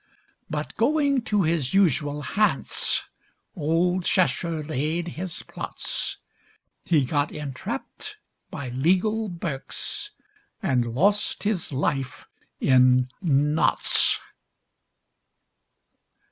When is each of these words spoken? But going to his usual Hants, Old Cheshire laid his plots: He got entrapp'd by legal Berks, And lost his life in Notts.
But 0.49 0.75
going 0.77 1.21
to 1.25 1.43
his 1.43 1.75
usual 1.75 2.23
Hants, 2.23 3.03
Old 3.55 4.03
Cheshire 4.03 4.63
laid 4.63 5.09
his 5.09 5.43
plots: 5.43 6.17
He 6.83 7.05
got 7.05 7.31
entrapp'd 7.31 8.15
by 8.49 8.69
legal 8.69 9.29
Berks, 9.29 10.09
And 10.63 10.95
lost 10.95 11.43
his 11.43 11.71
life 11.71 12.25
in 12.59 13.09
Notts. 13.21 14.17